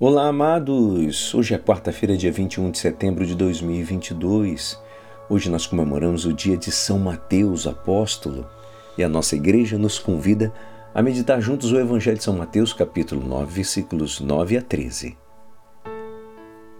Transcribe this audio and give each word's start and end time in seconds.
Olá, 0.00 0.26
amados! 0.26 1.32
Hoje 1.36 1.54
é 1.54 1.58
quarta-feira, 1.58 2.16
dia 2.16 2.32
21 2.32 2.72
de 2.72 2.78
setembro 2.78 3.24
de 3.24 3.32
2022. 3.36 4.76
Hoje 5.30 5.48
nós 5.48 5.68
comemoramos 5.68 6.26
o 6.26 6.32
dia 6.32 6.56
de 6.56 6.72
São 6.72 6.98
Mateus, 6.98 7.64
apóstolo, 7.64 8.44
e 8.98 9.04
a 9.04 9.08
nossa 9.08 9.36
igreja 9.36 9.78
nos 9.78 9.96
convida 9.96 10.52
a 10.92 11.00
meditar 11.00 11.40
juntos 11.40 11.70
o 11.70 11.78
Evangelho 11.78 12.18
de 12.18 12.24
São 12.24 12.36
Mateus, 12.36 12.72
capítulo 12.72 13.24
9, 13.24 13.54
versículos 13.54 14.20
9 14.20 14.56
a 14.56 14.62
13. 14.62 15.16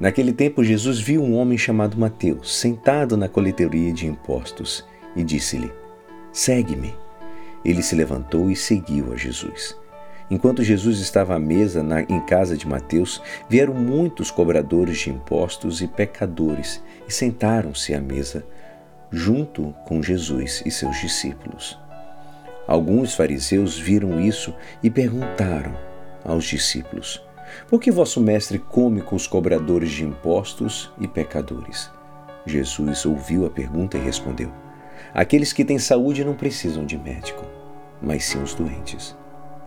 Naquele 0.00 0.32
tempo, 0.32 0.64
Jesus 0.64 0.98
viu 0.98 1.22
um 1.22 1.36
homem 1.36 1.58
chamado 1.58 1.98
Mateus 1.98 2.58
sentado 2.58 3.14
na 3.14 3.28
coletoria 3.28 3.92
de 3.92 4.06
impostos 4.06 4.86
e 5.14 5.22
disse-lhe: 5.22 5.70
Segue-me. 6.32 6.94
Ele 7.62 7.82
se 7.82 7.94
levantou 7.94 8.50
e 8.50 8.56
seguiu 8.56 9.12
a 9.12 9.16
Jesus. 9.16 9.81
Enquanto 10.30 10.62
Jesus 10.62 10.98
estava 10.98 11.34
à 11.34 11.38
mesa 11.38 11.82
na, 11.82 12.02
em 12.02 12.20
casa 12.20 12.56
de 12.56 12.66
Mateus, 12.66 13.20
vieram 13.48 13.74
muitos 13.74 14.30
cobradores 14.30 14.98
de 14.98 15.10
impostos 15.10 15.80
e 15.80 15.86
pecadores 15.86 16.82
e 17.06 17.12
sentaram-se 17.12 17.94
à 17.94 18.00
mesa 18.00 18.44
junto 19.10 19.74
com 19.84 20.02
Jesus 20.02 20.62
e 20.64 20.70
seus 20.70 20.98
discípulos. 21.00 21.78
Alguns 22.66 23.14
fariseus 23.14 23.78
viram 23.78 24.20
isso 24.20 24.54
e 24.82 24.88
perguntaram 24.88 25.76
aos 26.24 26.44
discípulos: 26.44 27.22
Por 27.68 27.80
que 27.80 27.90
vosso 27.90 28.20
mestre 28.20 28.58
come 28.58 29.02
com 29.02 29.16
os 29.16 29.26
cobradores 29.26 29.90
de 29.90 30.04
impostos 30.04 30.90
e 30.98 31.06
pecadores? 31.06 31.90
Jesus 32.46 33.04
ouviu 33.04 33.44
a 33.44 33.50
pergunta 33.50 33.98
e 33.98 34.00
respondeu: 34.00 34.50
Aqueles 35.12 35.52
que 35.52 35.64
têm 35.64 35.78
saúde 35.78 36.24
não 36.24 36.34
precisam 36.34 36.86
de 36.86 36.96
médico, 36.96 37.44
mas 38.00 38.24
sim 38.24 38.42
os 38.42 38.54
doentes. 38.54 39.16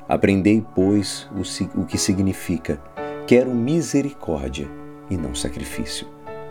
Aprendei, 0.08 0.64
pois, 0.76 1.28
o, 1.34 1.82
o 1.82 1.86
que 1.86 1.98
significa: 1.98 2.80
quero 3.26 3.54
misericórdia 3.54 4.68
e 5.10 5.18
não 5.18 5.34
sacrifício. 5.34 6.08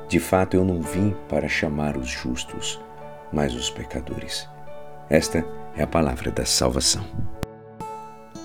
De 0.08 0.18
fato, 0.18 0.54
eu 0.54 0.64
não 0.64 0.82
vim 0.82 1.14
para 1.28 1.48
chamar 1.48 1.96
os 1.96 2.08
justos, 2.08 2.80
mas 3.32 3.54
os 3.54 3.70
pecadores. 3.70 4.48
Esta 5.08 5.44
é 5.76 5.82
a 5.82 5.86
palavra 5.86 6.30
da 6.30 6.44
salvação. 6.44 7.04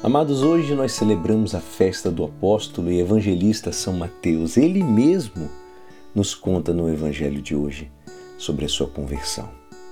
Amados, 0.01 0.43
hoje 0.43 0.73
nós 0.75 0.93
celebramos 0.93 1.53
a 1.53 1.59
festa 1.59 2.09
do 2.09 2.23
apóstolo 2.23 2.89
e 2.89 2.99
evangelista 2.99 3.71
São 3.71 3.93
Mateus. 3.93 4.55
Ele 4.55 4.83
mesmo 4.83 5.49
nos 6.15 6.33
conta 6.33 6.71
no 6.71 6.89
evangelho 6.89 7.41
de 7.41 7.55
hoje 7.55 7.91
sobre 8.37 8.65
a 8.65 8.69
sua 8.69 8.87
conversão. 8.87 9.49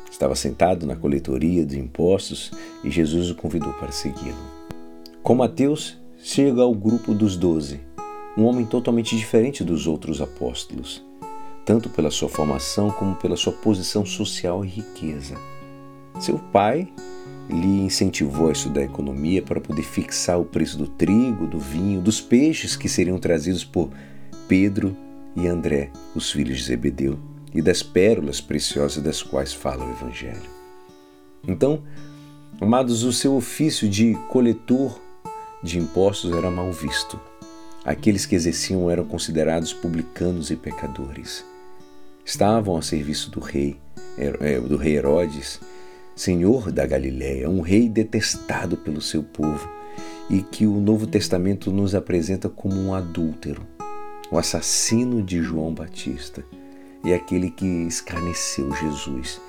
Estava 0.09 0.35
sentado 0.35 0.85
na 0.85 0.95
coletoria 0.95 1.65
de 1.65 1.77
impostos 1.77 2.51
e 2.83 2.89
Jesus 2.89 3.29
o 3.29 3.35
convidou 3.35 3.73
para 3.73 3.91
segui-lo. 3.91 4.66
Com 5.27 5.35
Mateus, 5.35 5.97
chega 6.23 6.61
ao 6.61 6.73
grupo 6.73 7.13
dos 7.13 7.35
doze, 7.35 7.81
um 8.37 8.45
homem 8.45 8.65
totalmente 8.65 9.13
diferente 9.17 9.61
dos 9.61 9.85
outros 9.85 10.21
apóstolos, 10.21 11.05
tanto 11.65 11.89
pela 11.89 12.09
sua 12.09 12.29
formação 12.29 12.89
como 12.91 13.13
pela 13.13 13.35
sua 13.35 13.51
posição 13.51 14.05
social 14.05 14.63
e 14.63 14.69
riqueza. 14.69 15.35
Seu 16.17 16.39
pai 16.39 16.87
lhe 17.49 17.81
incentivou 17.81 18.47
a 18.47 18.53
estudar 18.53 18.83
economia 18.83 19.41
para 19.41 19.59
poder 19.59 19.83
fixar 19.83 20.39
o 20.39 20.45
preço 20.45 20.77
do 20.77 20.87
trigo, 20.87 21.45
do 21.45 21.59
vinho, 21.59 21.99
dos 21.99 22.21
peixes 22.21 22.77
que 22.77 22.87
seriam 22.87 23.19
trazidos 23.19 23.65
por 23.65 23.89
Pedro 24.47 24.95
e 25.35 25.45
André, 25.45 25.91
os 26.15 26.31
filhos 26.31 26.59
de 26.59 26.63
Zebedeu, 26.63 27.19
e 27.53 27.61
das 27.61 27.83
pérolas 27.83 28.39
preciosas 28.39 29.03
das 29.03 29.21
quais 29.21 29.51
fala 29.51 29.83
o 29.83 29.91
Evangelho. 29.91 30.49
Então, 31.45 31.83
amados, 32.61 33.03
o 33.03 33.11
seu 33.11 33.35
ofício 33.35 33.89
de 33.89 34.13
coletor 34.29 35.05
de 35.63 35.79
impostos 35.79 36.31
era 36.33 36.49
mal 36.49 36.71
visto. 36.71 37.19
Aqueles 37.83 38.25
que 38.25 38.35
exerciam 38.35 38.89
eram 38.89 39.05
considerados 39.05 39.73
publicanos 39.73 40.51
e 40.51 40.55
pecadores. 40.55 41.45
Estavam 42.25 42.75
a 42.75 42.81
serviço 42.81 43.31
do 43.31 43.39
rei, 43.39 43.79
é, 44.17 44.59
do 44.59 44.75
rei 44.75 44.97
Herodes, 44.97 45.59
senhor 46.15 46.71
da 46.71 46.85
Galiléia, 46.85 47.49
um 47.49 47.61
rei 47.61 47.87
detestado 47.87 48.75
pelo 48.75 49.01
seu 49.01 49.23
povo 49.23 49.69
e 50.29 50.41
que 50.41 50.65
o 50.65 50.81
Novo 50.81 51.07
Testamento 51.07 51.71
nos 51.71 51.95
apresenta 51.95 52.49
como 52.49 52.75
um 52.75 52.93
adúltero, 52.93 53.65
o 54.29 54.37
assassino 54.37 55.23
de 55.23 55.41
João 55.41 55.73
Batista 55.73 56.43
e 57.05 57.13
aquele 57.13 57.49
que 57.49 57.65
escarneceu 57.65 58.73
Jesus 58.75 59.39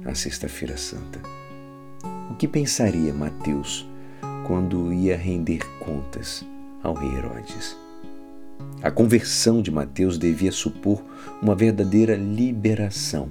na 0.00 0.14
Sexta-feira 0.14 0.76
Santa. 0.76 1.20
O 2.30 2.34
que 2.34 2.48
pensaria 2.48 3.14
Mateus 3.14 3.86
quando 4.44 4.92
ia 4.92 5.16
render 5.16 5.60
contas 5.78 6.44
ao 6.82 6.94
rei 6.94 7.14
Herodes. 7.16 7.76
A 8.82 8.90
conversão 8.90 9.62
de 9.62 9.70
Mateus 9.70 10.18
devia 10.18 10.52
supor 10.52 11.02
uma 11.40 11.54
verdadeira 11.54 12.14
liberação, 12.14 13.28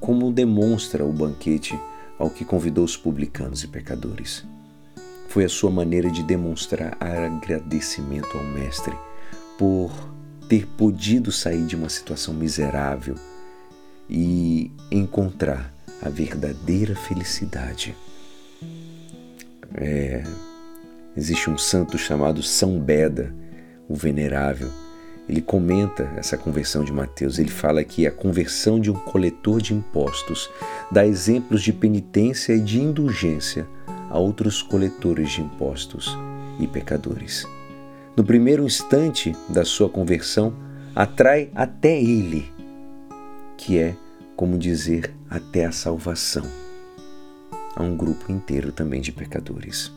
como 0.00 0.32
demonstra 0.32 1.04
o 1.04 1.12
banquete 1.12 1.78
ao 2.18 2.30
que 2.30 2.44
convidou 2.44 2.84
os 2.84 2.96
publicanos 2.96 3.64
e 3.64 3.68
pecadores. 3.68 4.44
Foi 5.28 5.44
a 5.44 5.48
sua 5.48 5.70
maneira 5.70 6.10
de 6.10 6.22
demonstrar 6.22 6.96
agradecimento 7.00 8.38
ao 8.38 8.44
Mestre 8.44 8.96
por 9.58 9.90
ter 10.48 10.66
podido 10.66 11.32
sair 11.32 11.66
de 11.66 11.74
uma 11.74 11.88
situação 11.88 12.32
miserável 12.32 13.16
e 14.08 14.70
encontrar 14.90 15.72
a 16.00 16.08
verdadeira 16.08 16.94
felicidade 16.94 17.94
é, 19.76 20.22
existe 21.16 21.50
um 21.50 21.58
santo 21.58 21.98
chamado 21.98 22.42
São 22.42 22.80
Beda, 22.80 23.34
o 23.88 23.94
Venerável. 23.94 24.70
Ele 25.28 25.42
comenta 25.42 26.04
essa 26.16 26.36
conversão 26.36 26.84
de 26.84 26.92
Mateus. 26.92 27.38
Ele 27.38 27.50
fala 27.50 27.84
que 27.84 28.06
a 28.06 28.12
conversão 28.12 28.80
de 28.80 28.90
um 28.90 28.94
coletor 28.94 29.60
de 29.60 29.74
impostos 29.74 30.48
dá 30.90 31.06
exemplos 31.06 31.62
de 31.62 31.72
penitência 31.72 32.54
e 32.54 32.60
de 32.60 32.80
indulgência 32.80 33.66
a 34.08 34.18
outros 34.18 34.62
coletores 34.62 35.30
de 35.32 35.42
impostos 35.42 36.16
e 36.60 36.66
pecadores. 36.66 37.44
No 38.16 38.24
primeiro 38.24 38.64
instante 38.64 39.32
da 39.48 39.64
sua 39.64 39.90
conversão, 39.90 40.54
atrai 40.94 41.50
até 41.54 42.00
ele, 42.00 42.50
que 43.58 43.78
é 43.78 43.94
como 44.36 44.56
dizer 44.56 45.12
até 45.28 45.66
a 45.66 45.72
salvação 45.72 46.65
a 47.76 47.82
um 47.82 47.94
grupo 47.94 48.32
inteiro 48.32 48.72
também 48.72 49.02
de 49.02 49.12
pecadores. 49.12 49.92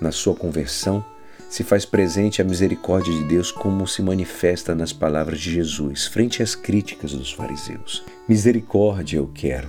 Na 0.00 0.10
sua 0.10 0.34
conversão, 0.34 1.04
se 1.48 1.62
faz 1.62 1.84
presente 1.84 2.40
a 2.40 2.44
misericórdia 2.44 3.12
de 3.12 3.24
Deus 3.24 3.52
como 3.52 3.86
se 3.86 4.00
manifesta 4.00 4.74
nas 4.74 4.90
palavras 4.90 5.38
de 5.38 5.52
Jesus 5.52 6.06
frente 6.06 6.42
às 6.42 6.54
críticas 6.54 7.12
dos 7.12 7.30
fariseus. 7.30 8.02
Misericórdia 8.26 9.18
eu 9.18 9.30
quero, 9.34 9.68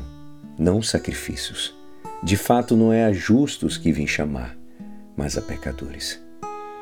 não 0.57 0.81
sacrifícios. 0.81 1.75
De 2.23 2.37
fato, 2.37 2.77
não 2.77 2.93
é 2.93 3.03
a 3.03 3.11
justos 3.11 3.77
que 3.77 3.91
vim 3.91 4.07
chamar, 4.07 4.57
mas 5.17 5.37
a 5.37 5.41
pecadores. 5.41 6.21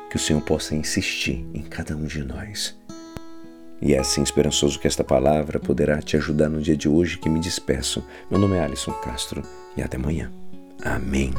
Que 0.08 0.14
o 0.14 0.20
Senhor 0.20 0.40
possa 0.42 0.76
insistir 0.76 1.44
em 1.52 1.62
cada 1.62 1.96
um 1.96 2.04
de 2.04 2.22
nós. 2.22 2.78
E 3.80 3.94
é 3.94 3.98
assim 3.98 4.22
esperançoso 4.22 4.78
que 4.78 4.86
esta 4.86 5.02
palavra 5.02 5.58
poderá 5.58 6.00
te 6.00 6.16
ajudar 6.16 6.48
no 6.48 6.60
dia 6.60 6.76
de 6.76 6.88
hoje 6.88 7.18
que 7.18 7.28
me 7.28 7.40
despeço. 7.40 8.04
Meu 8.30 8.38
nome 8.38 8.56
é 8.56 8.60
Alisson 8.60 8.92
Castro 8.92 9.42
e 9.76 9.82
até 9.82 9.96
amanhã. 9.96 10.30
Amém. 10.84 11.32